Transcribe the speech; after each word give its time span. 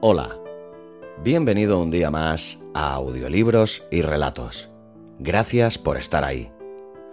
Hola, 0.00 0.36
bienvenido 1.24 1.80
un 1.80 1.90
día 1.90 2.10
más 2.10 2.58
a 2.74 2.92
Audiolibros 2.92 3.84
y 3.90 4.02
Relatos. 4.02 4.68
Gracias 5.18 5.78
por 5.78 5.96
estar 5.96 6.24
ahí. 6.24 6.50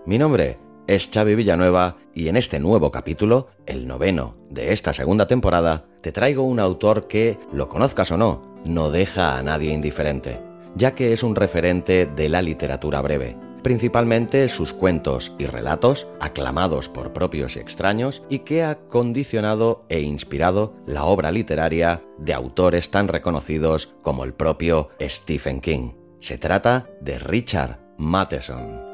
Mi 0.06 0.18
nombre 0.18 0.60
es 0.88 1.10
Xavi 1.14 1.36
Villanueva 1.36 1.98
y 2.14 2.28
en 2.28 2.38
este 2.38 2.60
nuevo 2.60 2.92
capítulo, 2.92 3.48
el 3.66 3.88
noveno 3.88 4.36
de 4.50 4.74
esta 4.74 4.94
segunda 4.94 5.28
temporada, 5.28 5.86
te 6.02 6.12
traigo 6.12 6.44
un 6.44 6.60
autor 6.60 7.08
que, 7.08 7.38
lo 7.52 7.70
conozcas 7.70 8.12
o 8.12 8.18
no, 8.18 8.60
no 8.66 8.92
deja 8.92 9.38
a 9.38 9.44
nadie 9.44 9.74
indiferente, 9.74 10.40
ya 10.76 10.96
que 10.96 11.14
es 11.14 11.24
un 11.24 11.36
referente 11.36 12.06
de 12.06 12.30
la 12.30 12.42
literatura 12.42 13.02
breve 13.02 13.36
principalmente 13.64 14.48
sus 14.50 14.74
cuentos 14.74 15.32
y 15.40 15.46
relatos, 15.46 16.08
aclamados 16.20 16.90
por 16.90 17.14
propios 17.14 17.56
y 17.56 17.60
extraños, 17.60 18.22
y 18.30 18.40
que 18.40 18.64
ha 18.64 18.76
condicionado 18.90 19.86
e 19.90 20.02
inspirado 20.02 20.74
la 20.86 21.06
obra 21.06 21.32
literaria 21.32 22.04
de 22.20 22.34
autores 22.34 22.92
tan 22.92 23.08
reconocidos 23.08 23.96
como 24.04 24.26
el 24.26 24.34
propio 24.34 24.90
Stephen 25.02 25.62
King. 25.62 25.94
Se 26.20 26.38
trata 26.38 26.90
de 27.02 27.18
Richard 27.18 27.80
Matheson. 27.98 28.93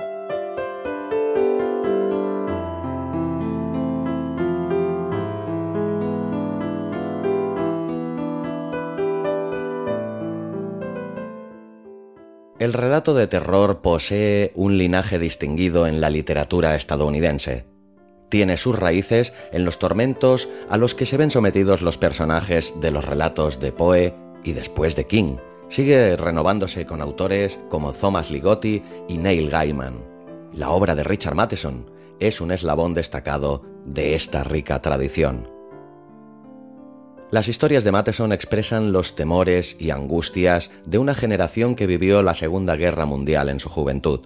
El 12.60 12.74
relato 12.74 13.14
de 13.14 13.28
terror 13.28 13.80
posee 13.80 14.52
un 14.54 14.78
linaje 14.78 15.18
distinguido 15.18 15.88
en 15.88 16.02
la 16.02 16.10
literatura 16.10 16.76
estadounidense. 16.76 17.66
Tiene 18.28 18.58
sus 18.58 18.78
raíces 18.78 19.34
en 19.54 19.64
los 19.64 19.80
tormentos 19.80 20.50
a 20.70 20.76
los 20.76 20.94
que 20.94 21.06
se 21.06 21.16
ven 21.16 21.32
sometidos 21.32 21.82
los 21.82 21.98
personajes 21.98 22.74
de 22.82 22.92
los 22.92 23.06
relatos 23.06 23.62
de 23.62 23.72
Poe 23.72 24.14
y 24.44 24.52
después 24.52 24.98
de 24.98 25.08
King. 25.08 25.38
Sigue 25.70 26.18
renovándose 26.18 26.86
con 26.86 27.02
autores 27.02 27.62
como 27.70 27.94
Thomas 27.94 28.30
Ligotti 28.30 28.84
y 29.08 29.18
Neil 29.18 29.50
Gaiman. 29.50 30.04
La 30.54 30.72
obra 30.72 30.96
de 30.96 31.04
Richard 31.04 31.36
Matheson 31.36 31.90
es 32.20 32.42
un 32.42 32.52
eslabón 32.52 32.94
destacado 32.94 33.64
de 33.86 34.16
esta 34.16 34.44
rica 34.44 34.82
tradición. 34.82 35.59
Las 37.32 37.48
historias 37.48 37.84
de 37.84 37.92
Matheson 37.92 38.32
expresan 38.32 38.92
los 38.92 39.16
temores 39.16 39.76
y 39.80 39.92
angustias 39.92 40.72
de 40.88 40.98
una 40.98 41.14
generación 41.14 41.76
que 41.76 41.86
vivió 41.86 42.24
la 42.24 42.34
Segunda 42.34 42.76
Guerra 42.76 43.06
Mundial 43.06 43.50
en 43.50 43.60
su 43.60 43.70
juventud. 43.70 44.22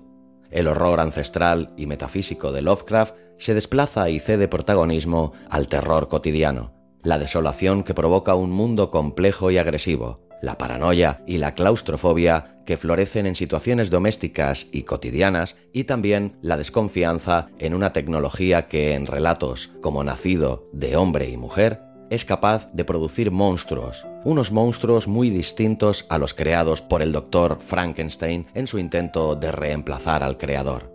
El 0.52 0.68
horror 0.68 1.02
ancestral 1.02 1.74
y 1.75 1.86
metafísico 1.86 2.53
de 2.53 2.62
Lovecraft 2.62 3.16
se 3.38 3.53
desplaza 3.53 4.09
y 4.09 4.19
cede 4.19 4.47
protagonismo 4.47 5.34
al 5.50 5.68
terror 5.68 6.08
cotidiano, 6.08 6.72
la 7.02 7.19
desolación 7.19 7.84
que 7.84 7.94
provoca 7.94 8.36
un 8.36 8.52
mundo 8.52 8.90
complejo 8.90 9.52
y 9.52 9.58
agresivo, 9.58 10.22
la 10.41 10.58
paranoia 10.58 11.25
y 11.28 11.40
la 11.40 11.56
claustrofobia 11.56 12.62
que 12.66 12.78
florecen 12.78 13.25
en 13.25 13.35
situaciones 13.35 13.90
domésticas 13.90 14.70
y 14.72 14.84
cotidianas 14.84 15.58
y 15.74 15.84
también 15.84 16.38
la 16.41 16.56
desconfianza 16.56 17.50
en 17.59 17.74
una 17.74 17.91
tecnología 17.91 18.70
que 18.70 18.94
en 18.94 19.08
relatos 19.08 19.74
como 19.81 20.06
Nacido 20.06 20.70
de 20.72 20.96
hombre 20.96 21.30
y 21.30 21.35
mujer 21.35 21.92
es 22.09 22.25
capaz 22.25 22.69
de 22.74 22.86
producir 22.86 23.31
monstruos, 23.31 24.06
unos 24.24 24.52
monstruos 24.52 25.08
muy 25.08 25.30
distintos 25.30 26.06
a 26.09 26.18
los 26.18 26.34
creados 26.34 26.81
por 26.81 27.02
el 27.02 27.12
doctor 27.12 27.59
Frankenstein 27.59 28.47
en 28.53 28.68
su 28.68 28.80
intento 28.80 29.36
de 29.36 29.52
reemplazar 29.52 30.24
al 30.24 30.38
creador. 30.38 30.91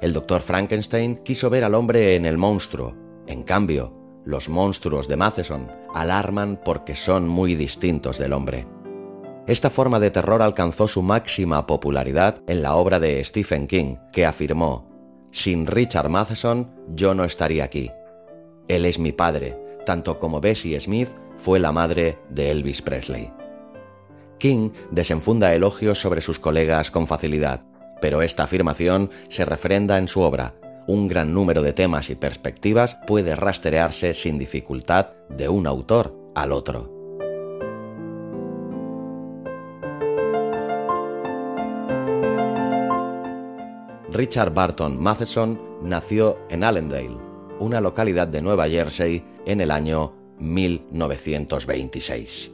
El 0.00 0.12
doctor 0.12 0.40
Frankenstein 0.40 1.16
quiso 1.24 1.50
ver 1.50 1.64
al 1.64 1.74
hombre 1.74 2.14
en 2.14 2.24
el 2.26 2.38
monstruo, 2.38 2.94
en 3.26 3.42
cambio, 3.42 3.94
los 4.24 4.48
monstruos 4.48 5.08
de 5.08 5.16
Matheson 5.16 5.70
alarman 5.94 6.60
porque 6.64 6.94
son 6.94 7.26
muy 7.26 7.54
distintos 7.54 8.18
del 8.18 8.32
hombre. 8.32 8.66
Esta 9.46 9.70
forma 9.70 9.98
de 9.98 10.10
terror 10.10 10.42
alcanzó 10.42 10.88
su 10.88 11.00
máxima 11.00 11.66
popularidad 11.66 12.42
en 12.46 12.60
la 12.60 12.74
obra 12.74 13.00
de 13.00 13.24
Stephen 13.24 13.66
King, 13.66 13.96
que 14.12 14.26
afirmó, 14.26 14.86
Sin 15.32 15.66
Richard 15.66 16.10
Matheson 16.10 16.70
yo 16.94 17.14
no 17.14 17.24
estaría 17.24 17.64
aquí. 17.64 17.90
Él 18.68 18.84
es 18.84 18.98
mi 18.98 19.12
padre, 19.12 19.56
tanto 19.88 20.18
como 20.18 20.42
Bessie 20.42 20.78
Smith 20.78 21.08
fue 21.38 21.58
la 21.58 21.72
madre 21.72 22.18
de 22.28 22.50
Elvis 22.50 22.82
Presley. 22.82 23.32
King 24.36 24.68
desenfunda 24.90 25.54
elogios 25.54 25.98
sobre 25.98 26.20
sus 26.20 26.38
colegas 26.38 26.90
con 26.90 27.06
facilidad, 27.06 27.62
pero 27.98 28.20
esta 28.20 28.42
afirmación 28.42 29.10
se 29.30 29.46
refrenda 29.46 29.96
en 29.96 30.06
su 30.06 30.20
obra. 30.20 30.56
Un 30.86 31.08
gran 31.08 31.32
número 31.32 31.62
de 31.62 31.72
temas 31.72 32.10
y 32.10 32.16
perspectivas 32.16 32.98
puede 33.06 33.34
rastrearse 33.34 34.12
sin 34.12 34.38
dificultad 34.38 35.12
de 35.30 35.48
un 35.48 35.66
autor 35.66 36.14
al 36.34 36.52
otro. 36.52 36.92
Richard 44.12 44.52
Barton 44.52 45.02
Matheson 45.02 45.58
nació 45.82 46.36
en 46.50 46.62
Allendale, 46.62 47.27
una 47.60 47.80
localidad 47.80 48.28
de 48.28 48.42
Nueva 48.42 48.68
Jersey, 48.68 49.24
en 49.46 49.60
el 49.60 49.70
año 49.70 50.12
1926. 50.38 52.52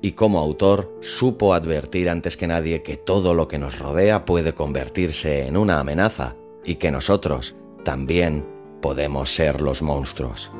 Y 0.00 0.12
como 0.12 0.38
autor 0.38 0.96
supo 1.00 1.54
advertir 1.54 2.08
antes 2.08 2.36
que 2.36 2.46
nadie 2.46 2.82
que 2.82 2.96
todo 2.96 3.34
lo 3.34 3.48
que 3.48 3.58
nos 3.58 3.78
rodea 3.78 4.24
puede 4.24 4.54
convertirse 4.54 5.46
en 5.46 5.56
una 5.56 5.80
amenaza 5.80 6.36
y 6.64 6.76
que 6.76 6.92
nosotros 6.92 7.56
también 7.84 8.46
podemos 8.80 9.34
ser 9.34 9.60
los 9.60 9.82
monstruos. 9.82 10.52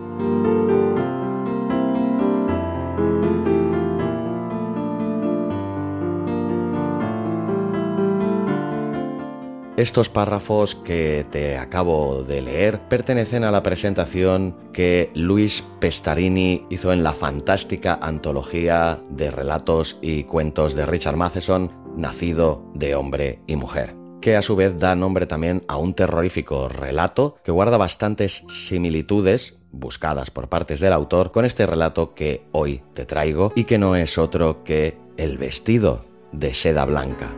Estos 9.78 10.08
párrafos 10.08 10.74
que 10.74 11.24
te 11.30 11.56
acabo 11.56 12.24
de 12.24 12.42
leer 12.42 12.80
pertenecen 12.88 13.44
a 13.44 13.52
la 13.52 13.62
presentación 13.62 14.56
que 14.72 15.12
Luis 15.14 15.62
Pestarini 15.78 16.66
hizo 16.68 16.92
en 16.92 17.04
la 17.04 17.12
fantástica 17.12 17.96
antología 18.02 18.98
de 19.08 19.30
relatos 19.30 19.96
y 20.02 20.24
cuentos 20.24 20.74
de 20.74 20.84
Richard 20.84 21.14
Matheson, 21.14 21.70
Nacido 21.96 22.64
de 22.74 22.96
hombre 22.96 23.38
y 23.46 23.54
mujer 23.54 23.94
que 24.20 24.34
a 24.34 24.42
su 24.42 24.56
vez 24.56 24.80
da 24.80 24.96
nombre 24.96 25.26
también 25.26 25.62
a 25.68 25.76
un 25.76 25.94
terrorífico 25.94 26.68
relato 26.68 27.36
que 27.44 27.52
guarda 27.52 27.76
bastantes 27.76 28.42
similitudes 28.48 29.58
buscadas 29.70 30.32
por 30.32 30.48
partes 30.48 30.80
del 30.80 30.92
autor 30.92 31.30
con 31.30 31.44
este 31.44 31.66
relato 31.66 32.14
que 32.14 32.42
hoy 32.50 32.82
te 32.94 33.06
traigo 33.06 33.52
y 33.54 33.62
que 33.62 33.78
no 33.78 33.94
es 33.94 34.18
otro 34.18 34.64
que 34.64 34.96
El 35.16 35.38
vestido 35.38 36.04
de 36.32 36.52
seda 36.52 36.84
blanca. 36.84 37.28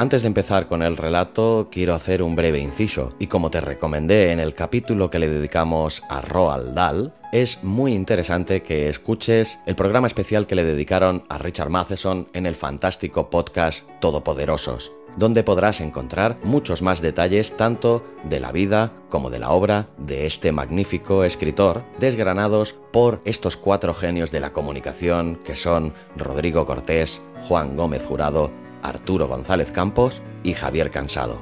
Antes 0.00 0.22
de 0.22 0.28
empezar 0.28 0.66
con 0.66 0.82
el 0.82 0.96
relato, 0.96 1.68
quiero 1.70 1.92
hacer 1.92 2.22
un 2.22 2.34
breve 2.34 2.58
inciso, 2.58 3.12
y 3.18 3.26
como 3.26 3.50
te 3.50 3.60
recomendé 3.60 4.32
en 4.32 4.40
el 4.40 4.54
capítulo 4.54 5.10
que 5.10 5.18
le 5.18 5.28
dedicamos 5.28 6.02
a 6.08 6.22
Roald 6.22 6.72
Dahl, 6.72 7.12
es 7.32 7.62
muy 7.62 7.92
interesante 7.92 8.62
que 8.62 8.88
escuches 8.88 9.58
el 9.66 9.76
programa 9.76 10.06
especial 10.06 10.46
que 10.46 10.54
le 10.54 10.64
dedicaron 10.64 11.24
a 11.28 11.36
Richard 11.36 11.68
Matheson 11.68 12.28
en 12.32 12.46
el 12.46 12.54
fantástico 12.54 13.28
podcast 13.28 13.86
Todopoderosos. 14.00 14.90
donde 15.16 15.42
podrás 15.42 15.80
encontrar 15.80 16.38
muchos 16.44 16.82
más 16.82 17.02
detalles 17.02 17.56
tanto 17.56 18.04
de 18.22 18.38
la 18.38 18.52
vida 18.52 18.92
como 19.08 19.28
de 19.28 19.40
la 19.40 19.50
obra 19.50 19.88
de 19.98 20.24
este 20.24 20.52
magnífico 20.52 21.24
escritor, 21.24 21.82
desgranados 21.98 22.76
por 22.92 23.20
estos 23.24 23.56
cuatro 23.56 23.92
genios 23.92 24.30
de 24.30 24.38
la 24.38 24.52
comunicación 24.52 25.40
que 25.44 25.56
son 25.56 25.94
Rodrigo 26.16 26.64
Cortés, 26.64 27.20
Juan 27.48 27.76
Gómez 27.76 28.06
Jurado, 28.06 28.52
Arturo 28.82 29.28
González 29.28 29.70
Campos 29.72 30.22
y 30.42 30.54
Javier 30.54 30.90
Cansado. 30.90 31.40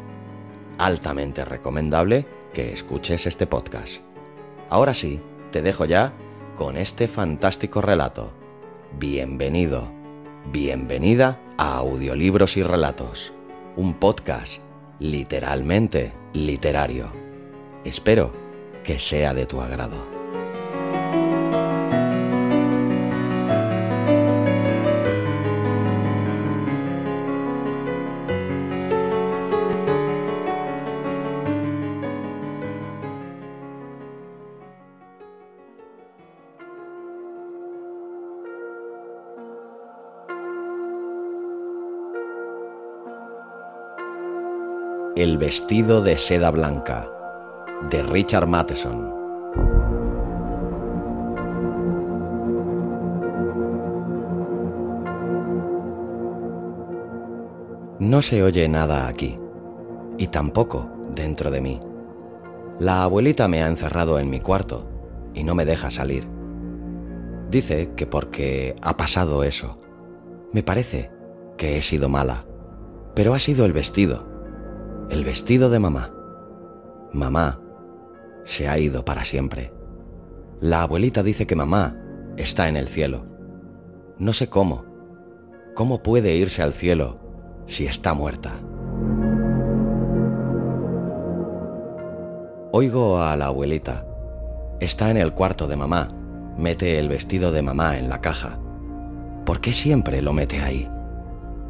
Altamente 0.79 1.45
recomendable 1.45 2.27
que 2.53 2.73
escuches 2.73 3.27
este 3.27 3.47
podcast. 3.47 4.03
Ahora 4.71 4.95
sí, 4.95 5.21
te 5.51 5.63
dejo 5.63 5.85
ya 5.85 6.13
con 6.57 6.77
este 6.77 7.09
fantástico 7.09 7.81
relato. 7.81 8.33
Bienvenido, 8.99 9.91
bienvenida 10.53 11.41
a 11.57 11.77
Audiolibros 11.77 12.57
y 12.57 12.63
Relatos 12.63 13.33
un 13.79 13.95
podcast 13.95 14.61
literalmente 14.99 16.13
literario. 16.33 17.13
Espero 17.85 18.33
que 18.83 18.99
sea 18.99 19.33
de 19.35 19.47
tu 19.47 19.61
agrado. 19.61 20.18
El 45.19 45.37
vestido 45.37 46.01
de 46.01 46.17
seda 46.17 46.53
blanca 46.53 47.11
de 47.91 48.05
Richard 48.05 48.47
Matheson. 48.47 49.13
No 57.99 58.23
se 58.23 58.45
oye 58.45 58.69
nada 58.69 59.09
aquí, 59.09 59.41
y 60.19 60.29
tampoco 60.29 60.89
dentro 61.17 61.51
de 61.51 61.63
mí. 61.63 61.81
La 62.79 63.03
abuelita 63.03 63.49
me 63.49 63.65
ha 63.65 63.67
encerrado 63.67 64.21
en 64.21 64.31
mi 64.31 64.39
cuarto 64.39 64.89
y 65.35 65.43
no 65.43 65.57
me 65.57 65.65
deja 65.65 65.91
salir. 65.91 66.29
Dice 67.51 67.91
que 67.97 68.07
porque 68.07 68.77
ha 68.83 68.97
pasado 68.97 69.43
eso. 69.43 69.81
Me 70.53 70.63
parece 70.63 71.11
que 71.57 71.77
he 71.77 71.83
sido 71.83 72.09
mala, 72.09 72.47
pero 73.17 73.35
ha 73.35 73.41
sido 73.41 73.65
el 73.65 73.73
vestido 73.73 74.28
el 75.11 75.25
vestido 75.25 75.71
de 75.71 75.79
mamá. 75.79 76.13
Mamá 77.13 77.61
se 78.45 78.69
ha 78.69 78.79
ido 78.79 79.05
para 79.05 79.25
siempre. 79.25 79.73
La 80.61 80.83
abuelita 80.83 81.23
dice 81.23 81.47
que 81.47 81.57
mamá 81.57 81.97
está 82.37 82.69
en 82.69 82.77
el 82.77 82.89
cielo. 82.89 83.25
No 84.19 84.33
sé 84.33 84.49
cómo. 84.49 84.85
¿Cómo 85.75 86.03
puede 86.03 86.35
irse 86.37 86.63
al 86.63 86.73
cielo 86.73 87.19
si 87.67 87.87
está 87.87 88.13
muerta? 88.13 88.61
Oigo 92.73 93.23
a 93.23 93.37
la 93.37 93.47
abuelita. 93.47 94.07
Está 94.81 95.11
en 95.11 95.17
el 95.17 95.33
cuarto 95.33 95.67
de 95.67 95.77
mamá. 95.77 96.09
Mete 96.59 96.99
el 96.99 97.09
vestido 97.09 97.51
de 97.51 97.63
mamá 97.63 97.99
en 97.99 98.11
la 98.11 98.21
caja. 98.21 98.59
¿Por 99.47 99.61
qué 99.61 99.73
siempre 99.73 100.21
lo 100.21 100.35
mete 100.35 100.61
ahí? 100.61 100.91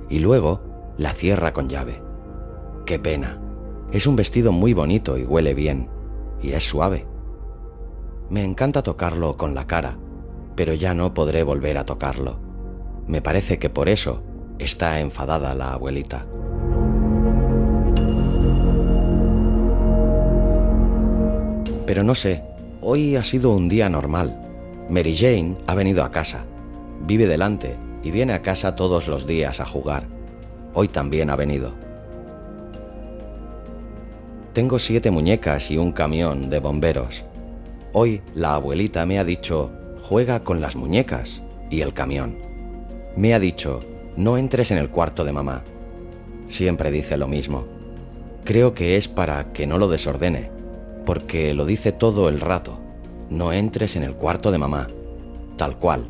Y 0.08 0.18
luego 0.18 0.62
la 0.96 1.12
cierra 1.12 1.52
con 1.52 1.68
llave. 1.68 2.07
Qué 2.88 2.98
pena. 2.98 3.38
Es 3.92 4.06
un 4.06 4.16
vestido 4.16 4.50
muy 4.50 4.72
bonito 4.72 5.18
y 5.18 5.22
huele 5.22 5.52
bien, 5.52 5.90
y 6.40 6.52
es 6.52 6.66
suave. 6.66 7.06
Me 8.30 8.42
encanta 8.42 8.82
tocarlo 8.82 9.36
con 9.36 9.54
la 9.54 9.66
cara, 9.66 9.98
pero 10.56 10.72
ya 10.72 10.94
no 10.94 11.12
podré 11.12 11.42
volver 11.42 11.76
a 11.76 11.84
tocarlo. 11.84 12.40
Me 13.06 13.20
parece 13.20 13.58
que 13.58 13.68
por 13.68 13.90
eso 13.90 14.22
está 14.58 15.00
enfadada 15.00 15.54
la 15.54 15.74
abuelita. 15.74 16.24
Pero 21.84 22.02
no 22.02 22.14
sé, 22.14 22.42
hoy 22.80 23.16
ha 23.16 23.22
sido 23.22 23.50
un 23.50 23.68
día 23.68 23.90
normal. 23.90 24.34
Mary 24.88 25.14
Jane 25.14 25.58
ha 25.66 25.74
venido 25.74 26.04
a 26.04 26.10
casa, 26.10 26.46
vive 27.06 27.26
delante 27.26 27.76
y 28.02 28.12
viene 28.12 28.32
a 28.32 28.40
casa 28.40 28.76
todos 28.76 29.08
los 29.08 29.26
días 29.26 29.60
a 29.60 29.66
jugar. 29.66 30.04
Hoy 30.72 30.88
también 30.88 31.28
ha 31.28 31.36
venido. 31.36 31.87
Tengo 34.58 34.80
siete 34.80 35.12
muñecas 35.12 35.70
y 35.70 35.78
un 35.78 35.92
camión 35.92 36.50
de 36.50 36.58
bomberos. 36.58 37.24
Hoy 37.92 38.22
la 38.34 38.56
abuelita 38.56 39.06
me 39.06 39.20
ha 39.20 39.24
dicho, 39.24 39.70
juega 40.00 40.42
con 40.42 40.60
las 40.60 40.74
muñecas 40.74 41.42
y 41.70 41.80
el 41.82 41.94
camión. 41.94 42.36
Me 43.14 43.34
ha 43.34 43.38
dicho, 43.38 43.78
no 44.16 44.36
entres 44.36 44.72
en 44.72 44.78
el 44.78 44.90
cuarto 44.90 45.24
de 45.24 45.32
mamá. 45.32 45.62
Siempre 46.48 46.90
dice 46.90 47.16
lo 47.16 47.28
mismo. 47.28 47.68
Creo 48.42 48.74
que 48.74 48.96
es 48.96 49.06
para 49.06 49.52
que 49.52 49.64
no 49.68 49.78
lo 49.78 49.86
desordene, 49.86 50.50
porque 51.06 51.54
lo 51.54 51.64
dice 51.64 51.92
todo 51.92 52.28
el 52.28 52.40
rato. 52.40 52.80
No 53.30 53.52
entres 53.52 53.94
en 53.94 54.02
el 54.02 54.16
cuarto 54.16 54.50
de 54.50 54.58
mamá. 54.58 54.88
Tal 55.56 55.78
cual. 55.78 56.08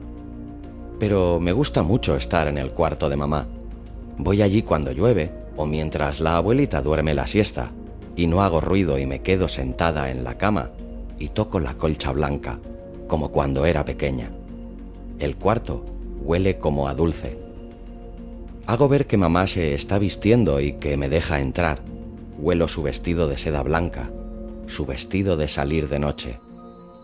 Pero 0.99 1.39
me 1.39 1.53
gusta 1.53 1.83
mucho 1.83 2.17
estar 2.17 2.49
en 2.49 2.56
el 2.56 2.71
cuarto 2.71 3.11
de 3.11 3.17
mamá. 3.17 3.47
Voy 4.17 4.41
allí 4.41 4.62
cuando 4.62 4.91
llueve 4.91 5.31
o 5.55 5.67
mientras 5.67 6.21
la 6.21 6.39
abuelita 6.39 6.81
duerme 6.81 7.12
la 7.12 7.27
siesta 7.27 7.73
y 8.19 8.26
no 8.26 8.43
hago 8.43 8.61
ruido 8.61 8.99
y 8.99 9.06
me 9.06 9.23
quedo 9.23 9.49
sentada 9.49 10.11
en 10.11 10.25
la 10.25 10.37
cama 10.37 10.73
y 11.20 11.29
toco 11.29 11.61
la 11.61 11.75
colcha 11.75 12.11
blanca, 12.11 12.59
como 13.06 13.31
cuando 13.31 13.65
era 13.65 13.85
pequeña. 13.85 14.32
El 15.20 15.37
cuarto 15.37 15.87
huele 16.20 16.59
como 16.59 16.88
a 16.88 16.94
dulce. 16.94 17.38
Hago 18.67 18.88
ver 18.88 19.06
que 19.06 19.17
mamá 19.17 19.47
se 19.47 19.73
está 19.73 20.00
vistiendo 20.00 20.61
y 20.61 20.73
que 20.73 20.97
me 20.97 21.09
deja 21.09 21.38
entrar. 21.38 21.81
Huelo 22.38 22.67
su 22.67 22.82
vestido 22.82 23.29
de 23.29 23.38
seda 23.38 23.62
blanca, 23.62 24.11
su 24.67 24.85
vestido 24.85 25.37
de 25.37 25.47
salir 25.47 25.88
de 25.88 26.00
noche. 26.00 26.41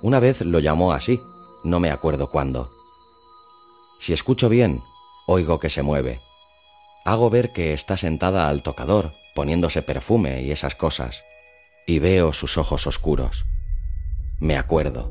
Una 0.03 0.19
vez 0.19 0.41
lo 0.41 0.59
llamó 0.59 0.93
así, 0.93 1.21
no 1.63 1.79
me 1.79 1.93
acuerdo 1.93 2.29
cuándo. 2.29 2.71
Si 4.01 4.13
escucho 4.13 4.49
bien, 4.49 4.81
oigo 5.29 5.61
que 5.61 5.71
se 5.71 5.85
mueve. 5.85 6.21
Hago 7.05 7.31
ver 7.31 7.53
que 7.53 7.73
está 7.73 7.97
sentada 7.97 8.49
al 8.49 8.65
tocador 8.65 9.13
poniéndose 9.35 9.83
perfume 9.83 10.43
y 10.43 10.53
esas 10.53 10.75
cosas, 10.75 11.25
y 11.87 11.99
veo 11.99 12.33
sus 12.33 12.57
ojos 12.57 12.87
oscuros. 12.87 13.45
Me 14.39 14.57
acuerdo. 14.57 15.11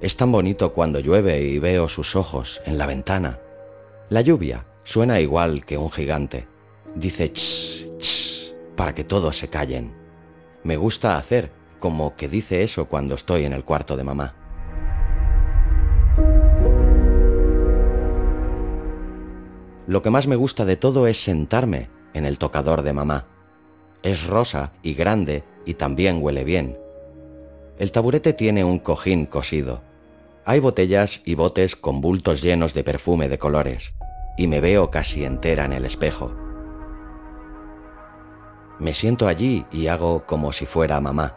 Es 0.00 0.16
tan 0.16 0.32
bonito 0.32 0.72
cuando 0.72 1.00
llueve 1.00 1.40
y 1.42 1.58
veo 1.58 1.88
sus 1.88 2.16
ojos 2.16 2.60
en 2.64 2.78
la 2.78 2.86
ventana. 2.86 3.38
La 4.08 4.20
lluvia 4.20 4.66
suena 4.84 5.20
igual 5.20 5.64
que 5.64 5.78
un 5.78 5.90
gigante. 5.90 6.46
Dice 6.94 7.32
ch, 7.32 7.86
ch, 7.98 8.54
para 8.74 8.94
que 8.94 9.04
todos 9.04 9.38
se 9.38 9.48
callen. 9.48 9.94
Me 10.64 10.76
gusta 10.76 11.18
hacer 11.18 11.50
como 11.78 12.16
que 12.16 12.28
dice 12.28 12.62
eso 12.62 12.86
cuando 12.86 13.14
estoy 13.14 13.44
en 13.44 13.52
el 13.52 13.64
cuarto 13.64 13.96
de 13.96 14.04
mamá. 14.04 14.34
Lo 19.86 20.02
que 20.02 20.10
más 20.10 20.26
me 20.26 20.36
gusta 20.36 20.64
de 20.64 20.76
todo 20.76 21.06
es 21.06 21.22
sentarme 21.22 21.95
en 22.16 22.24
el 22.24 22.38
tocador 22.38 22.82
de 22.82 22.94
mamá. 22.94 23.26
Es 24.02 24.26
rosa 24.26 24.72
y 24.82 24.94
grande 24.94 25.44
y 25.66 25.74
también 25.74 26.22
huele 26.22 26.44
bien. 26.44 26.78
El 27.78 27.92
taburete 27.92 28.32
tiene 28.32 28.64
un 28.64 28.78
cojín 28.78 29.26
cosido. 29.26 29.82
Hay 30.46 30.60
botellas 30.60 31.20
y 31.24 31.34
botes 31.34 31.76
con 31.76 32.00
bultos 32.00 32.40
llenos 32.40 32.72
de 32.72 32.84
perfume 32.84 33.28
de 33.28 33.38
colores, 33.38 33.94
y 34.38 34.46
me 34.46 34.60
veo 34.60 34.90
casi 34.90 35.24
entera 35.24 35.66
en 35.66 35.74
el 35.74 35.84
espejo. 35.84 36.34
Me 38.78 38.94
siento 38.94 39.28
allí 39.28 39.66
y 39.70 39.88
hago 39.88 40.24
como 40.24 40.52
si 40.52 40.64
fuera 40.64 41.00
mamá. 41.00 41.34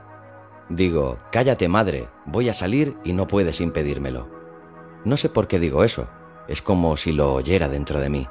Digo, 0.69 1.17
cállate 1.31 1.67
madre, 1.67 2.07
voy 2.25 2.47
a 2.47 2.53
salir 2.53 2.95
y 3.03 3.13
no 3.13 3.27
puedes 3.27 3.59
impedírmelo. 3.59 4.29
No 5.03 5.17
sé 5.17 5.27
por 5.27 5.47
qué 5.47 5.59
digo 5.59 5.83
eso, 5.83 6.07
es 6.47 6.61
como 6.61 6.95
si 6.95 7.11
lo 7.11 7.33
oyera 7.33 7.67
dentro 7.67 7.99
de 7.99 8.09
mí. 8.09 8.27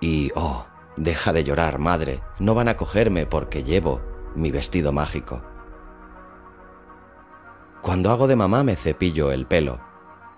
Y, 0.00 0.30
oh, 0.34 0.64
Deja 1.00 1.32
de 1.32 1.44
llorar, 1.44 1.78
madre. 1.78 2.20
No 2.38 2.54
van 2.54 2.68
a 2.68 2.76
cogerme 2.76 3.24
porque 3.24 3.64
llevo 3.64 4.02
mi 4.34 4.50
vestido 4.50 4.92
mágico. 4.92 5.40
Cuando 7.80 8.10
hago 8.10 8.26
de 8.26 8.36
mamá 8.36 8.62
me 8.64 8.76
cepillo 8.76 9.32
el 9.32 9.46
pelo, 9.46 9.80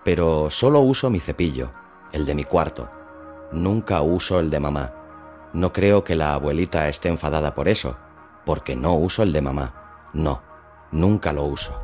pero 0.05 0.49
solo 0.49 0.79
uso 0.79 1.09
mi 1.09 1.19
cepillo, 1.19 1.73
el 2.13 2.25
de 2.25 2.33
mi 2.33 2.45
cuarto. 2.45 2.89
Nunca 3.51 4.01
uso 4.03 4.39
el 4.39 4.49
de 4.49 4.61
mamá. 4.61 4.93
No 5.51 5.73
creo 5.73 6.05
que 6.05 6.15
la 6.15 6.33
abuelita 6.33 6.87
esté 6.87 7.09
enfadada 7.09 7.53
por 7.53 7.67
eso, 7.67 7.97
porque 8.45 8.77
no 8.77 8.93
uso 8.93 9.21
el 9.21 9.33
de 9.33 9.41
mamá. 9.41 10.09
No, 10.13 10.43
nunca 10.93 11.33
lo 11.33 11.43
uso. 11.43 11.82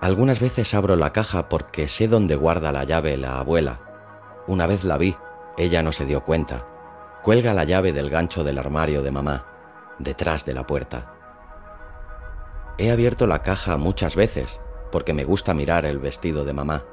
Algunas 0.00 0.38
veces 0.38 0.74
abro 0.74 0.94
la 0.94 1.12
caja 1.12 1.48
porque 1.48 1.88
sé 1.88 2.06
dónde 2.06 2.36
guarda 2.36 2.70
la 2.70 2.84
llave 2.84 3.16
la 3.16 3.40
abuela, 3.40 3.80
Una 4.46 4.66
vez 4.66 4.84
la 4.84 4.96
vi, 4.96 5.16
ella 5.58 5.82
no 5.82 5.92
se 5.92 6.06
dio 6.06 6.24
cuenta. 6.24 6.66
Cuelga 7.22 7.52
la 7.52 7.64
llave 7.64 7.92
del 7.92 8.08
gancho 8.08 8.44
del 8.44 8.58
armario 8.58 9.02
de 9.02 9.10
mamá, 9.10 9.44
detrás 9.98 10.44
de 10.44 10.54
la 10.54 10.66
puerta. 10.66 11.12
He 12.78 12.92
abierto 12.92 13.26
la 13.26 13.42
caja 13.42 13.76
muchas 13.76 14.14
veces 14.14 14.60
porque 14.92 15.12
me 15.12 15.24
gusta 15.24 15.52
mirar 15.52 15.84
el 15.84 15.98
vestido 15.98 16.44
de 16.44 16.52
mamá. 16.52 16.84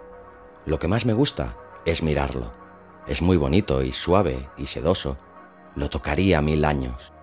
Lo 0.65 0.79
que 0.79 0.87
más 0.87 1.05
me 1.05 1.13
gusta 1.13 1.55
es 1.85 2.01
mirarlo. 2.01 2.51
Es 3.07 3.21
muy 3.21 3.37
bonito 3.37 3.83
y 3.83 3.91
suave 3.91 4.49
y 4.57 4.65
sedoso. 4.65 5.17
Lo 5.75 5.89
tocaría 5.89 6.41
mil 6.41 6.65
años. 6.65 7.13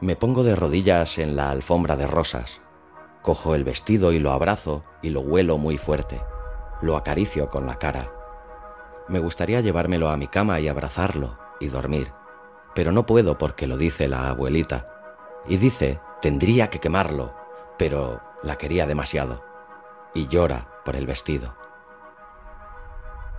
Me 0.00 0.14
pongo 0.14 0.44
de 0.44 0.54
rodillas 0.54 1.18
en 1.18 1.34
la 1.34 1.50
alfombra 1.50 1.96
de 1.96 2.06
rosas. 2.06 2.60
Cojo 3.26 3.56
el 3.56 3.64
vestido 3.64 4.12
y 4.12 4.20
lo 4.20 4.30
abrazo 4.30 4.84
y 5.02 5.10
lo 5.10 5.20
huelo 5.20 5.58
muy 5.58 5.78
fuerte. 5.78 6.22
Lo 6.80 6.96
acaricio 6.96 7.50
con 7.50 7.66
la 7.66 7.76
cara. 7.76 8.12
Me 9.08 9.18
gustaría 9.18 9.60
llevármelo 9.60 10.10
a 10.10 10.16
mi 10.16 10.28
cama 10.28 10.60
y 10.60 10.68
abrazarlo 10.68 11.36
y 11.58 11.66
dormir, 11.66 12.12
pero 12.72 12.92
no 12.92 13.04
puedo 13.04 13.36
porque 13.36 13.66
lo 13.66 13.78
dice 13.78 14.06
la 14.06 14.28
abuelita. 14.28 14.86
Y 15.48 15.56
dice, 15.56 15.98
tendría 16.22 16.70
que 16.70 16.78
quemarlo, 16.78 17.34
pero 17.76 18.20
la 18.44 18.58
quería 18.58 18.86
demasiado. 18.86 19.42
Y 20.14 20.28
llora 20.28 20.68
por 20.84 20.94
el 20.94 21.04
vestido. 21.04 21.56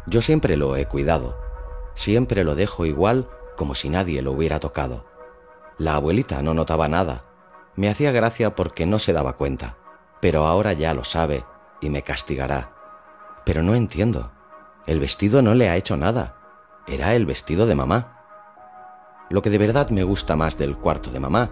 Yo 0.05 0.21
siempre 0.21 0.57
lo 0.57 0.75
he 0.75 0.85
cuidado, 0.85 1.39
siempre 1.95 2.43
lo 2.43 2.55
dejo 2.55 2.85
igual 2.85 3.29
como 3.55 3.73
si 3.73 3.87
nadie 3.87 4.21
lo 4.21 4.33
hubiera 4.33 4.59
tocado. 4.59 5.05
La 5.77 5.95
abuelita 5.95 6.41
no 6.41 6.53
notaba 6.53 6.89
nada. 6.89 7.26
Me 7.77 7.89
hacía 7.89 8.11
gracia 8.11 8.55
porque 8.55 8.87
no 8.87 8.97
se 8.97 9.13
daba 9.13 9.33
cuenta, 9.33 9.77
pero 10.19 10.47
ahora 10.47 10.73
ya 10.73 10.95
lo 10.95 11.03
sabe 11.03 11.45
y 11.79 11.91
me 11.91 12.01
castigará. 12.01 12.73
Pero 13.45 13.61
no 13.61 13.75
entiendo. 13.75 14.31
El 14.87 14.99
vestido 14.99 15.43
no 15.43 15.53
le 15.53 15.69
ha 15.69 15.75
hecho 15.75 15.95
nada. 15.95 16.37
Era 16.87 17.13
el 17.13 17.27
vestido 17.27 17.67
de 17.67 17.75
mamá. 17.75 18.17
Lo 19.29 19.43
que 19.43 19.51
de 19.51 19.59
verdad 19.59 19.91
me 19.91 20.01
gusta 20.01 20.35
más 20.35 20.57
del 20.57 20.75
cuarto 20.75 21.11
de 21.11 21.19
mamá 21.19 21.51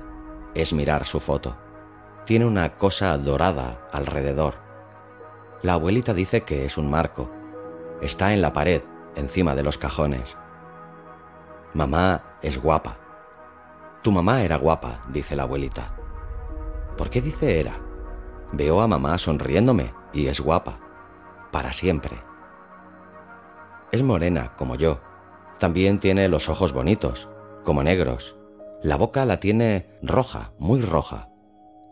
es 0.56 0.74
mirar 0.74 1.06
su 1.06 1.20
foto. 1.20 1.58
Tiene 2.26 2.46
una 2.46 2.76
cosa 2.76 3.16
dorada 3.20 3.88
alrededor. 3.92 4.56
La 5.62 5.74
abuelita 5.74 6.16
dice 6.16 6.42
que 6.42 6.66
es 6.66 6.76
un 6.80 6.90
marco. 6.90 7.30
Está 8.02 8.34
en 8.34 8.42
la 8.42 8.52
pared, 8.52 8.82
encima 9.16 9.54
de 9.54 9.62
los 9.62 9.78
cajones. 9.78 10.36
Mamá 11.76 12.40
es 12.42 12.60
guapa. 12.60 12.98
Tu 14.02 14.12
mamá 14.12 14.42
era 14.42 14.58
guapa, 14.58 15.02
dice 15.10 15.36
la 15.36 15.44
abuelita. 15.44 16.05
¿Por 16.98 17.10
qué 17.10 17.22
dice 17.22 17.60
era? 17.60 17.80
Veo 18.52 18.82
a 18.82 18.88
mamá 18.88 19.18
sonriéndome 19.18 19.94
y 20.14 20.28
es 20.28 20.40
guapa. 20.40 20.80
Para 21.52 21.74
siempre. 21.74 22.18
Es 23.92 24.04
morena, 24.04 24.56
como 24.58 24.76
yo. 24.76 25.02
También 25.60 26.00
tiene 26.00 26.28
los 26.28 26.50
ojos 26.50 26.74
bonitos, 26.74 27.30
como 27.64 27.84
negros. 27.84 28.36
La 28.82 28.98
boca 28.98 29.26
la 29.26 29.40
tiene 29.40 29.98
roja, 30.02 30.54
muy 30.60 30.82
roja. 30.82 31.30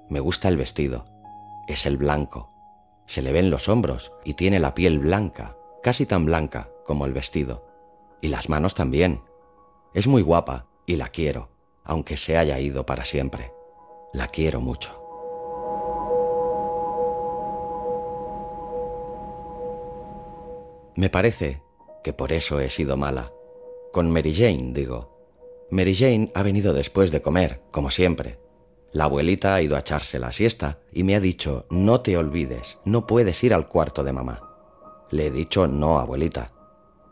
Me 0.10 0.20
gusta 0.20 0.48
el 0.48 0.58
vestido. 0.58 1.06
Es 1.68 1.86
el 1.86 1.98
blanco. 1.98 2.52
Se 3.06 3.22
le 3.22 3.32
ven 3.32 3.50
los 3.50 3.70
hombros 3.70 4.12
y 4.24 4.34
tiene 4.34 4.60
la 4.60 4.74
piel 4.74 5.00
blanca, 5.00 5.56
casi 5.82 6.06
tan 6.06 6.26
blanca 6.26 6.70
como 6.86 7.06
el 7.06 7.14
vestido. 7.14 7.66
Y 8.22 8.28
las 8.28 8.50
manos 8.50 8.76
también. 8.76 9.22
Es 9.94 10.08
muy 10.08 10.22
guapa 10.22 10.68
y 10.86 10.96
la 10.98 11.10
quiero 11.10 11.54
aunque 11.84 12.18
se 12.18 12.38
haya 12.38 12.60
ido 12.60 12.86
para 12.86 13.06
siempre. 13.06 13.53
La 14.14 14.28
quiero 14.28 14.62
mucho. 14.62 14.92
Me 20.96 21.10
parece 21.10 21.64
que 22.04 22.14
por 22.14 22.32
eso 22.32 22.60
he 22.60 22.70
sido 22.70 22.96
mala. 22.96 23.32
Con 23.92 24.12
Mary 24.12 24.36
Jane, 24.36 24.70
digo. 24.74 25.10
Mary 25.72 25.96
Jane 25.96 26.32
ha 26.36 26.44
venido 26.44 26.74
después 26.74 27.10
de 27.10 27.24
comer, 27.24 27.62
como 27.72 27.90
siempre. 27.90 28.40
La 28.92 29.06
abuelita 29.06 29.56
ha 29.56 29.62
ido 29.64 29.76
a 29.76 29.80
echarse 29.80 30.20
la 30.20 30.32
siesta 30.32 30.78
y 30.92 31.04
me 31.04 31.16
ha 31.16 31.20
dicho, 31.20 31.66
no 31.72 32.02
te 32.02 32.16
olvides, 32.16 32.78
no 32.86 33.08
puedes 33.08 33.44
ir 33.44 33.56
al 33.56 33.66
cuarto 33.66 34.04
de 34.04 34.14
mamá. 34.14 34.42
Le 35.10 35.28
he 35.28 35.32
dicho, 35.32 35.66
no, 35.66 35.98
abuelita. 35.98 36.52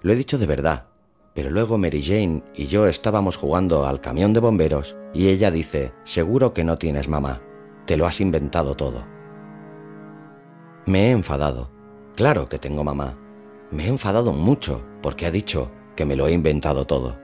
Lo 0.03 0.13
he 0.13 0.15
dicho 0.15 0.38
de 0.38 0.46
verdad, 0.46 0.91
pero 1.34 1.50
luego 1.50 1.78
Mary 1.78 2.02
Jane 2.04 2.44
y 2.54 2.66
yo 2.66 2.88
estábamos 2.88 3.38
jugando 3.38 3.88
al 3.88 4.02
camión 4.02 4.34
de 4.34 4.42
bomberos 4.42 4.98
y 5.14 5.30
ella 5.30 5.50
dice, 5.50 5.94
seguro 6.04 6.54
que 6.54 6.64
no 6.64 6.76
tienes 6.76 7.08
mamá, 7.08 7.42
te 7.86 7.96
lo 7.98 8.06
has 8.06 8.20
inventado 8.20 8.76
todo. 8.76 9.06
Me 10.86 11.08
he 11.08 11.12
enfadado. 11.12 11.70
Claro 12.16 12.50
que 12.50 12.60
tengo 12.60 12.84
mamá. 12.84 13.18
Me 13.72 13.86
he 13.86 13.88
enfadado 13.88 14.34
mucho 14.34 14.84
porque 15.02 15.26
ha 15.26 15.32
dicho 15.32 15.72
que 15.96 16.06
me 16.06 16.16
lo 16.16 16.28
he 16.28 16.34
inventado 16.34 16.86
todo. 16.86 17.18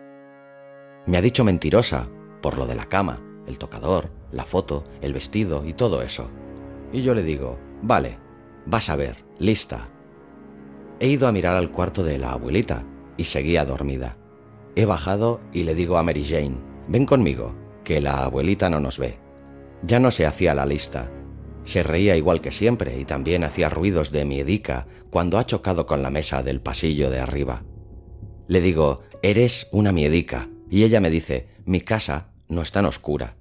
Me 1.05 1.17
ha 1.17 1.21
dicho 1.21 1.43
mentirosa 1.43 2.07
por 2.41 2.57
lo 2.57 2.65
de 2.65 2.75
la 2.75 2.87
cama, 2.87 3.21
el 3.45 3.57
tocador, 3.57 4.11
la 4.31 4.45
foto, 4.45 4.83
el 5.01 5.13
vestido 5.13 5.65
y 5.65 5.73
todo 5.73 6.01
eso. 6.01 6.29
Y 6.93 7.01
yo 7.01 7.13
le 7.13 7.23
digo, 7.23 7.57
vale, 7.81 8.17
vas 8.65 8.89
a 8.89 8.95
ver, 8.95 9.25
lista. 9.39 9.89
He 10.99 11.07
ido 11.07 11.27
a 11.27 11.31
mirar 11.31 11.57
al 11.57 11.71
cuarto 11.71 12.03
de 12.03 12.17
la 12.17 12.31
abuelita 12.31 12.85
y 13.17 13.25
seguía 13.25 13.65
dormida. 13.65 14.17
He 14.75 14.85
bajado 14.85 15.41
y 15.51 15.63
le 15.63 15.75
digo 15.75 15.97
a 15.97 16.03
Mary 16.03 16.23
Jane, 16.23 16.57
ven 16.87 17.05
conmigo, 17.05 17.55
que 17.83 17.99
la 17.99 18.23
abuelita 18.23 18.69
no 18.69 18.79
nos 18.79 18.99
ve. 18.99 19.17
Ya 19.81 19.99
no 19.99 20.11
se 20.11 20.25
hacía 20.25 20.53
la 20.53 20.65
lista. 20.65 21.11
Se 21.63 21.83
reía 21.83 22.15
igual 22.15 22.41
que 22.41 22.51
siempre 22.51 22.99
y 22.99 23.05
también 23.05 23.43
hacía 23.43 23.69
ruidos 23.69 24.11
de 24.11 24.25
miedica 24.25 24.87
cuando 25.09 25.37
ha 25.37 25.45
chocado 25.45 25.85
con 25.85 26.01
la 26.01 26.09
mesa 26.09 26.41
del 26.43 26.61
pasillo 26.61 27.09
de 27.09 27.19
arriba. 27.19 27.63
Le 28.47 28.61
digo, 28.61 29.01
eres 29.21 29.67
una 29.71 29.91
miedica, 29.91 30.47
y 30.69 30.83
ella 30.83 30.99
me 30.99 31.09
dice, 31.09 31.47
mi 31.65 31.81
casa 31.81 32.29
no 32.47 32.61
es 32.61 32.71
tan 32.71 32.85
oscura, 32.85 33.35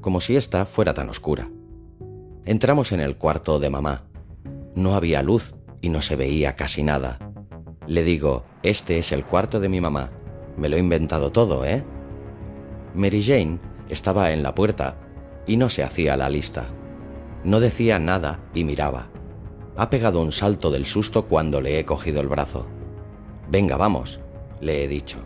como 0.00 0.20
si 0.20 0.36
esta 0.36 0.66
fuera 0.66 0.92
tan 0.92 1.08
oscura. 1.08 1.50
Entramos 2.44 2.92
en 2.92 3.00
el 3.00 3.16
cuarto 3.16 3.58
de 3.58 3.70
mamá. 3.70 4.04
No 4.74 4.94
había 4.94 5.22
luz 5.22 5.54
y 5.80 5.88
no 5.88 6.02
se 6.02 6.16
veía 6.16 6.56
casi 6.56 6.82
nada. 6.82 7.29
Le 7.86 8.02
digo, 8.02 8.44
este 8.62 8.98
es 8.98 9.12
el 9.12 9.24
cuarto 9.24 9.60
de 9.60 9.68
mi 9.68 9.80
mamá. 9.80 10.10
Me 10.56 10.68
lo 10.68 10.76
he 10.76 10.80
inventado 10.80 11.32
todo, 11.32 11.64
¿eh? 11.64 11.82
Mary 12.94 13.22
Jane 13.22 13.58
estaba 13.88 14.32
en 14.32 14.42
la 14.42 14.54
puerta 14.54 14.96
y 15.46 15.56
no 15.56 15.68
se 15.68 15.82
hacía 15.82 16.16
la 16.16 16.28
lista. 16.28 16.66
No 17.44 17.60
decía 17.60 17.98
nada 17.98 18.40
y 18.54 18.64
miraba. 18.64 19.08
Ha 19.76 19.88
pegado 19.88 20.20
un 20.20 20.32
salto 20.32 20.70
del 20.70 20.84
susto 20.84 21.26
cuando 21.26 21.60
le 21.60 21.78
he 21.78 21.84
cogido 21.84 22.20
el 22.20 22.28
brazo. 22.28 22.66
Venga, 23.50 23.76
vamos, 23.76 24.20
le 24.60 24.84
he 24.84 24.88
dicho. 24.88 25.18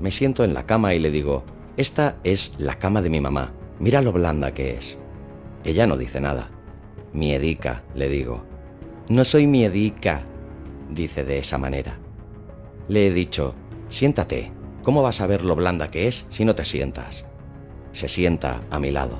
Me 0.00 0.10
siento 0.10 0.44
en 0.44 0.54
la 0.54 0.66
cama 0.66 0.94
y 0.94 0.98
le 0.98 1.10
digo, 1.10 1.44
esta 1.76 2.16
es 2.22 2.52
la 2.58 2.78
cama 2.78 3.02
de 3.02 3.10
mi 3.10 3.20
mamá, 3.20 3.52
mira 3.80 4.00
lo 4.00 4.12
blanda 4.12 4.54
que 4.54 4.74
es. 4.74 4.98
Ella 5.64 5.86
no 5.86 5.96
dice 5.96 6.20
nada. 6.20 6.50
Miedica, 7.12 7.82
le 7.94 8.08
digo. 8.08 8.44
No 9.08 9.24
soy 9.24 9.46
miedica, 9.46 10.24
dice 10.90 11.24
de 11.24 11.38
esa 11.38 11.58
manera. 11.58 11.98
Le 12.88 13.06
he 13.06 13.12
dicho, 13.12 13.54
siéntate, 13.88 14.52
¿cómo 14.82 15.02
vas 15.02 15.20
a 15.20 15.26
ver 15.26 15.44
lo 15.44 15.56
blanda 15.56 15.90
que 15.90 16.08
es 16.08 16.26
si 16.30 16.44
no 16.44 16.54
te 16.54 16.64
sientas? 16.64 17.24
Se 17.92 18.08
sienta 18.08 18.60
a 18.70 18.78
mi 18.78 18.90
lado. 18.90 19.18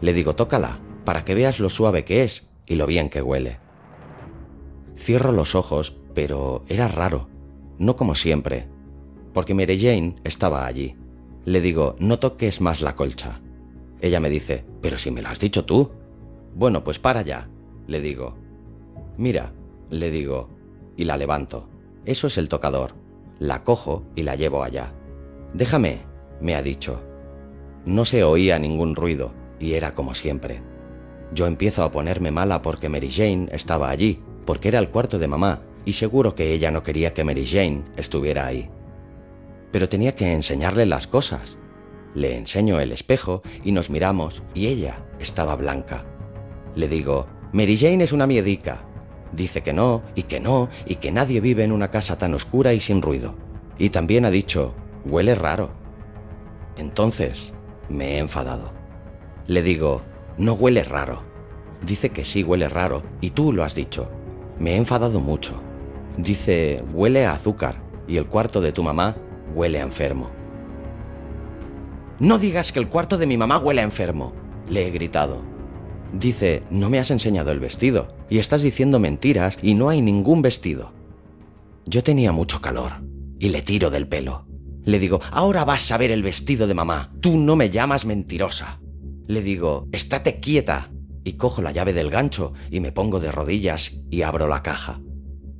Le 0.00 0.12
digo, 0.12 0.34
tócala, 0.34 0.80
para 1.04 1.24
que 1.24 1.34
veas 1.34 1.60
lo 1.60 1.70
suave 1.70 2.04
que 2.04 2.24
es 2.24 2.46
y 2.66 2.74
lo 2.74 2.86
bien 2.86 3.08
que 3.08 3.22
huele. 3.22 3.58
Cierro 4.96 5.32
los 5.32 5.54
ojos, 5.54 5.96
pero 6.14 6.64
era 6.68 6.88
raro, 6.88 7.28
no 7.78 7.96
como 7.96 8.14
siempre, 8.14 8.68
porque 9.32 9.54
Mary 9.54 9.78
Jane 9.78 10.16
estaba 10.24 10.66
allí. 10.66 10.96
Le 11.44 11.60
digo, 11.60 11.96
no 11.98 12.18
toques 12.18 12.60
más 12.60 12.80
la 12.80 12.96
colcha. 12.96 13.40
Ella 14.00 14.20
me 14.20 14.30
dice, 14.30 14.64
pero 14.82 14.98
si 14.98 15.10
me 15.10 15.22
lo 15.22 15.28
has 15.28 15.38
dicho 15.38 15.64
tú. 15.64 15.92
Bueno, 16.54 16.84
pues 16.84 16.98
para 16.98 17.22
ya, 17.22 17.48
le 17.86 18.00
digo. 18.00 18.36
Mira, 19.16 19.52
le 19.90 20.10
digo, 20.10 20.50
y 20.98 21.04
la 21.04 21.16
levanto. 21.16 21.70
Eso 22.04 22.26
es 22.26 22.36
el 22.36 22.50
tocador. 22.50 22.94
La 23.38 23.64
cojo 23.64 24.02
y 24.14 24.24
la 24.24 24.34
llevo 24.34 24.62
allá. 24.62 24.92
Déjame, 25.54 26.00
me 26.42 26.54
ha 26.54 26.62
dicho. 26.62 27.00
No 27.86 28.04
se 28.04 28.24
oía 28.24 28.58
ningún 28.58 28.94
ruido, 28.94 29.32
y 29.58 29.74
era 29.74 29.92
como 29.92 30.12
siempre. 30.12 30.60
Yo 31.32 31.46
empiezo 31.46 31.84
a 31.84 31.90
ponerme 31.90 32.30
mala 32.30 32.60
porque 32.60 32.88
Mary 32.88 33.10
Jane 33.10 33.48
estaba 33.52 33.90
allí, 33.90 34.20
porque 34.44 34.68
era 34.68 34.80
el 34.80 34.90
cuarto 34.90 35.18
de 35.18 35.28
mamá, 35.28 35.62
y 35.84 35.94
seguro 35.94 36.34
que 36.34 36.52
ella 36.52 36.70
no 36.70 36.82
quería 36.82 37.14
que 37.14 37.24
Mary 37.24 37.46
Jane 37.46 37.84
estuviera 37.96 38.46
ahí. 38.46 38.68
Pero 39.70 39.88
tenía 39.88 40.14
que 40.14 40.32
enseñarle 40.32 40.84
las 40.84 41.06
cosas. 41.06 41.58
Le 42.14 42.36
enseño 42.36 42.80
el 42.80 42.90
espejo 42.90 43.42
y 43.64 43.72
nos 43.72 43.88
miramos, 43.88 44.42
y 44.54 44.66
ella 44.66 45.06
estaba 45.20 45.54
blanca. 45.54 46.04
Le 46.74 46.88
digo, 46.88 47.26
Mary 47.52 47.76
Jane 47.76 48.02
es 48.02 48.12
una 48.12 48.26
miedica, 48.26 48.87
Dice 49.32 49.62
que 49.62 49.72
no, 49.72 50.02
y 50.14 50.24
que 50.24 50.40
no, 50.40 50.68
y 50.86 50.96
que 50.96 51.12
nadie 51.12 51.40
vive 51.40 51.64
en 51.64 51.72
una 51.72 51.90
casa 51.90 52.18
tan 52.18 52.34
oscura 52.34 52.72
y 52.72 52.80
sin 52.80 53.02
ruido. 53.02 53.34
Y 53.78 53.90
también 53.90 54.24
ha 54.24 54.30
dicho, 54.30 54.74
huele 55.04 55.34
raro. 55.34 55.70
Entonces, 56.76 57.52
me 57.88 58.14
he 58.14 58.18
enfadado. 58.18 58.72
Le 59.46 59.62
digo, 59.62 60.02
no 60.36 60.54
huele 60.54 60.84
raro. 60.84 61.22
Dice 61.84 62.10
que 62.10 62.24
sí 62.24 62.42
huele 62.42 62.68
raro, 62.68 63.02
y 63.20 63.30
tú 63.30 63.52
lo 63.52 63.64
has 63.64 63.74
dicho. 63.74 64.08
Me 64.58 64.72
he 64.72 64.76
enfadado 64.76 65.20
mucho. 65.20 65.60
Dice, 66.16 66.82
huele 66.92 67.26
a 67.26 67.32
azúcar 67.32 67.80
y 68.08 68.16
el 68.16 68.26
cuarto 68.26 68.60
de 68.60 68.72
tu 68.72 68.82
mamá 68.82 69.16
huele 69.54 69.78
a 69.78 69.84
enfermo. 69.84 70.30
No 72.18 72.38
digas 72.38 72.72
que 72.72 72.80
el 72.80 72.88
cuarto 72.88 73.18
de 73.18 73.26
mi 73.26 73.36
mamá 73.36 73.58
huele 73.58 73.82
a 73.82 73.84
enfermo, 73.84 74.32
le 74.68 74.88
he 74.88 74.90
gritado. 74.90 75.42
Dice, 76.12 76.62
no 76.70 76.88
me 76.88 76.98
has 76.98 77.10
enseñado 77.10 77.52
el 77.52 77.60
vestido 77.60 78.08
y 78.30 78.38
estás 78.38 78.62
diciendo 78.62 78.98
mentiras 78.98 79.58
y 79.62 79.74
no 79.74 79.88
hay 79.88 80.00
ningún 80.00 80.42
vestido. 80.42 80.92
Yo 81.86 82.02
tenía 82.02 82.32
mucho 82.32 82.60
calor 82.60 83.02
y 83.38 83.50
le 83.50 83.62
tiro 83.62 83.90
del 83.90 84.08
pelo. 84.08 84.46
Le 84.84 84.98
digo, 84.98 85.20
ahora 85.30 85.64
vas 85.64 85.90
a 85.92 85.98
ver 85.98 86.10
el 86.10 86.22
vestido 86.22 86.66
de 86.66 86.74
mamá. 86.74 87.12
Tú 87.20 87.36
no 87.36 87.56
me 87.56 87.70
llamas 87.70 88.06
mentirosa. 88.06 88.80
Le 89.26 89.42
digo, 89.42 89.86
estate 89.92 90.40
quieta. 90.40 90.90
Y 91.24 91.34
cojo 91.34 91.60
la 91.60 91.72
llave 91.72 91.92
del 91.92 92.08
gancho 92.08 92.54
y 92.70 92.80
me 92.80 92.90
pongo 92.90 93.20
de 93.20 93.30
rodillas 93.30 93.92
y 94.10 94.22
abro 94.22 94.48
la 94.48 94.62
caja. 94.62 95.00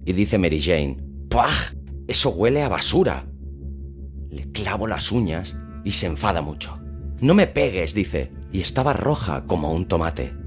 Y 0.07 0.15
dice 0.15 0.39
Mary 0.39 0.63
Jane, 0.63 0.97
¡Pah! 1.29 1.75
Eso 2.07 2.31
huele 2.31 2.63
a 2.63 2.71
basura. 2.71 3.27
Le 4.31 4.51
clavo 4.51 4.87
las 4.87 5.13
uñas 5.13 5.55
y 5.85 5.91
se 5.91 6.07
enfada 6.07 6.41
mucho. 6.41 6.79
No 7.21 7.35
me 7.35 7.47
pegues, 7.47 7.93
dice, 7.93 8.33
y 8.51 8.63
estaba 8.63 8.95
roja 8.95 9.45
como 9.45 9.73
un 9.73 9.87
tomate. 9.87 10.38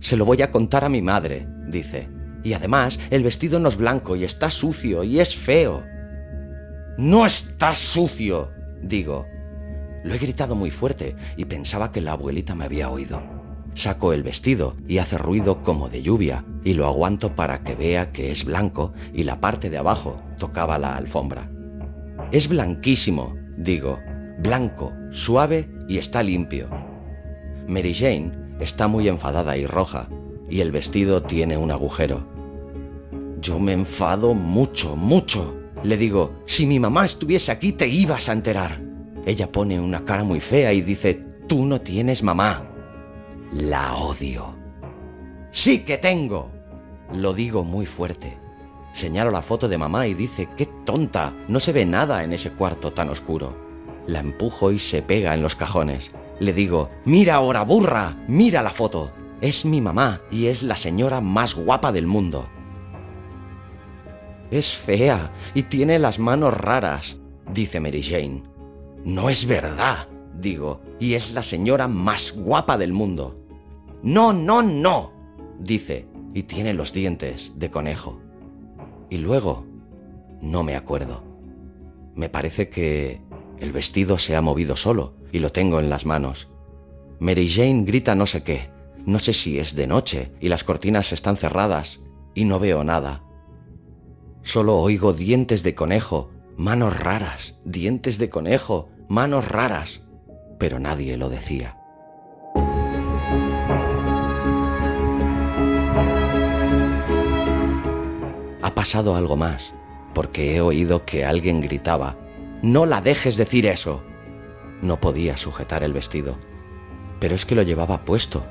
Se 0.00 0.16
lo 0.16 0.24
voy 0.24 0.42
a 0.42 0.50
contar 0.50 0.84
a 0.84 0.88
mi 0.88 1.02
madre, 1.02 1.46
dice. 1.68 2.08
Y 2.42 2.54
además, 2.54 2.98
el 3.10 3.22
vestido 3.22 3.58
no 3.58 3.68
es 3.68 3.76
blanco 3.76 4.16
y 4.16 4.24
está 4.24 4.50
sucio 4.50 5.04
y 5.04 5.20
es 5.20 5.36
feo. 5.36 5.84
No 6.96 7.26
está 7.26 7.74
sucio, 7.74 8.50
digo. 8.82 9.26
Lo 10.02 10.14
he 10.14 10.18
gritado 10.18 10.54
muy 10.54 10.70
fuerte 10.70 11.14
y 11.36 11.44
pensaba 11.44 11.92
que 11.92 12.00
la 12.00 12.12
abuelita 12.12 12.54
me 12.54 12.64
había 12.64 12.88
oído. 12.88 13.22
Saco 13.74 14.12
el 14.12 14.22
vestido 14.22 14.74
y 14.88 14.98
hace 14.98 15.18
ruido 15.18 15.62
como 15.62 15.88
de 15.88 16.02
lluvia 16.02 16.44
y 16.64 16.74
lo 16.74 16.86
aguanto 16.86 17.36
para 17.36 17.62
que 17.62 17.74
vea 17.74 18.10
que 18.10 18.32
es 18.32 18.44
blanco 18.44 18.92
y 19.12 19.22
la 19.24 19.40
parte 19.40 19.70
de 19.70 19.78
abajo 19.78 20.20
tocaba 20.38 20.78
la 20.78 20.96
alfombra. 20.96 21.50
Es 22.32 22.48
blanquísimo, 22.48 23.36
digo, 23.56 23.98
blanco, 24.38 24.92
suave 25.10 25.68
y 25.88 25.98
está 25.98 26.22
limpio. 26.22 26.68
Mary 27.68 27.94
Jane 27.94 28.39
está 28.60 28.88
muy 28.88 29.08
enfadada 29.08 29.56
y 29.56 29.66
roja 29.66 30.08
y 30.48 30.60
el 30.60 30.72
vestido 30.72 31.22
tiene 31.22 31.56
un 31.56 31.70
agujero. 31.70 32.26
Yo 33.40 33.58
me 33.58 33.72
enfado 33.72 34.34
mucho, 34.34 34.96
mucho. 34.96 35.56
Le 35.82 35.96
digo, 35.96 36.42
si 36.44 36.66
mi 36.66 36.78
mamá 36.78 37.06
estuviese 37.06 37.52
aquí 37.52 37.72
te 37.72 37.88
ibas 37.88 38.28
a 38.28 38.32
enterar. 38.32 38.82
Ella 39.24 39.50
pone 39.50 39.80
una 39.80 40.04
cara 40.04 40.24
muy 40.24 40.40
fea 40.40 40.72
y 40.72 40.82
dice, 40.82 41.14
tú 41.46 41.64
no 41.64 41.80
tienes 41.80 42.22
mamá. 42.22 42.70
La 43.52 43.94
odio. 43.94 44.54
Sí 45.52 45.80
que 45.80 45.98
tengo. 45.98 46.50
Lo 47.12 47.32
digo 47.32 47.64
muy 47.64 47.86
fuerte. 47.86 48.38
Señalo 48.92 49.30
la 49.30 49.42
foto 49.42 49.68
de 49.68 49.78
mamá 49.78 50.06
y 50.06 50.14
dice, 50.14 50.48
qué 50.56 50.66
tonta, 50.84 51.32
no 51.48 51.60
se 51.60 51.72
ve 51.72 51.86
nada 51.86 52.24
en 52.24 52.32
ese 52.32 52.50
cuarto 52.50 52.92
tan 52.92 53.08
oscuro. 53.08 53.56
La 54.06 54.20
empujo 54.20 54.72
y 54.72 54.78
se 54.78 55.02
pega 55.02 55.34
en 55.34 55.42
los 55.42 55.54
cajones. 55.54 56.12
Le 56.40 56.54
digo, 56.54 56.90
mira 57.04 57.34
ahora, 57.34 57.62
burra, 57.64 58.16
mira 58.26 58.62
la 58.62 58.70
foto. 58.70 59.12
Es 59.42 59.64
mi 59.64 59.80
mamá 59.80 60.22
y 60.30 60.46
es 60.46 60.62
la 60.62 60.74
señora 60.74 61.20
más 61.20 61.54
guapa 61.54 61.92
del 61.92 62.06
mundo. 62.06 62.48
Es 64.50 64.74
fea 64.74 65.32
y 65.54 65.64
tiene 65.64 65.98
las 65.98 66.18
manos 66.18 66.54
raras, 66.54 67.18
dice 67.52 67.78
Mary 67.78 68.02
Jane. 68.02 68.42
No 69.04 69.28
es 69.30 69.46
verdad, 69.46 70.08
digo, 70.34 70.80
y 70.98 71.14
es 71.14 71.32
la 71.32 71.42
señora 71.42 71.88
más 71.88 72.32
guapa 72.32 72.78
del 72.78 72.94
mundo. 72.94 73.38
No, 74.02 74.32
no, 74.32 74.62
no, 74.62 75.12
dice, 75.58 76.06
y 76.32 76.44
tiene 76.44 76.72
los 76.72 76.92
dientes 76.92 77.52
de 77.56 77.70
conejo. 77.70 78.18
Y 79.10 79.18
luego, 79.18 79.66
no 80.40 80.62
me 80.62 80.74
acuerdo. 80.74 81.22
Me 82.14 82.28
parece 82.28 82.70
que 82.70 83.20
el 83.60 83.72
vestido 83.72 84.18
se 84.18 84.34
ha 84.36 84.40
movido 84.40 84.76
solo 84.76 85.14
y 85.32 85.38
lo 85.38 85.52
tengo 85.52 85.78
en 85.78 85.90
las 85.90 86.06
manos. 86.06 86.48
Mary 87.18 87.48
Jane 87.48 87.84
grita 87.84 88.14
no 88.14 88.26
sé 88.26 88.42
qué. 88.42 88.70
No 89.06 89.18
sé 89.18 89.32
si 89.32 89.58
es 89.58 89.74
de 89.74 89.86
noche 89.86 90.32
y 90.40 90.48
las 90.48 90.64
cortinas 90.64 91.12
están 91.12 91.36
cerradas 91.36 92.00
y 92.34 92.44
no 92.44 92.58
veo 92.58 92.84
nada. 92.84 93.22
Solo 94.42 94.78
oigo 94.78 95.12
dientes 95.12 95.62
de 95.62 95.74
conejo, 95.74 96.30
manos 96.56 96.98
raras, 96.98 97.54
dientes 97.64 98.18
de 98.18 98.30
conejo, 98.30 98.88
manos 99.08 99.46
raras, 99.48 100.02
pero 100.58 100.78
nadie 100.78 101.16
lo 101.16 101.28
decía. 101.28 101.76
Ha 108.62 108.74
pasado 108.74 109.16
algo 109.16 109.36
más, 109.36 109.74
porque 110.14 110.56
he 110.56 110.60
oído 110.60 111.04
que 111.04 111.24
alguien 111.24 111.60
gritaba, 111.60 112.16
No 112.62 112.84
la 112.84 113.00
dejes 113.00 113.36
decir 113.36 113.66
eso. 113.66 114.02
No 114.82 115.00
podía 115.00 115.36
sujetar 115.36 115.82
el 115.82 115.92
vestido, 115.92 116.36
pero 117.18 117.34
es 117.34 117.46
que 117.46 117.54
lo 117.54 117.62
llevaba 117.62 118.04
puesto. 118.04 118.44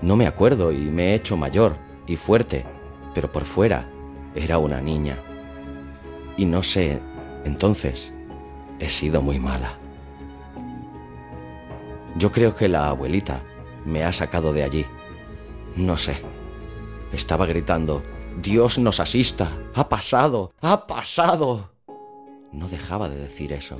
No 0.00 0.16
me 0.16 0.26
acuerdo 0.26 0.72
y 0.72 0.78
me 0.78 1.10
he 1.10 1.14
hecho 1.14 1.36
mayor 1.36 1.76
y 2.06 2.16
fuerte, 2.16 2.64
pero 3.14 3.30
por 3.30 3.44
fuera 3.44 3.90
era 4.34 4.58
una 4.58 4.80
niña. 4.80 5.18
Y 6.36 6.46
no 6.46 6.62
sé, 6.62 7.00
entonces, 7.44 8.12
he 8.78 8.88
sido 8.88 9.20
muy 9.22 9.38
mala. 9.38 9.78
Yo 12.16 12.32
creo 12.32 12.54
que 12.54 12.68
la 12.68 12.88
abuelita 12.88 13.42
me 13.84 14.04
ha 14.04 14.12
sacado 14.12 14.52
de 14.52 14.62
allí. 14.62 14.86
No 15.76 15.96
sé. 15.96 16.16
Estaba 17.12 17.46
gritando, 17.46 18.02
Dios 18.40 18.78
nos 18.78 19.00
asista. 19.00 19.50
Ha 19.74 19.88
pasado. 19.88 20.52
Ha 20.60 20.86
pasado. 20.86 21.73
No 22.54 22.68
dejaba 22.68 23.08
de 23.08 23.16
decir 23.16 23.52
eso. 23.52 23.78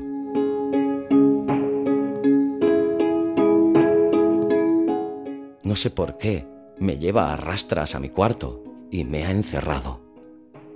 No 5.63 5.77
sé 5.77 5.91
por 5.91 6.19
qué. 6.19 6.47
Me 6.79 6.99
lleva 6.99 7.33
a 7.33 7.37
rastras 7.37 7.95
a 7.95 8.01
mi 8.01 8.09
cuarto 8.09 8.65
y 8.91 9.05
me 9.05 9.25
ha 9.25 9.31
encerrado. 9.31 10.01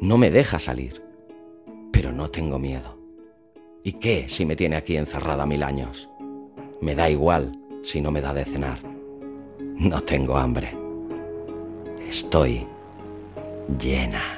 No 0.00 0.16
me 0.16 0.30
deja 0.30 0.61
salir. 0.61 1.02
Pero 1.92 2.12
no 2.12 2.28
tengo 2.28 2.61
miedo. 2.61 2.96
¿Y 3.82 3.94
qué 3.94 4.28
si 4.28 4.46
me 4.46 4.54
tiene 4.54 4.76
aquí 4.76 4.96
encerrada 4.96 5.44
mil 5.44 5.64
años? 5.64 6.08
Me 6.80 6.94
da 6.94 7.11
igual 7.11 7.61
si 7.82 8.00
no 8.00 8.12
me 8.12 8.20
da 8.20 8.32
de 8.32 8.44
cenar. 8.44 8.78
No 9.58 10.00
tengo 10.02 10.37
hambre. 10.37 10.76
Estoy 12.08 12.64
llena. 13.80 14.38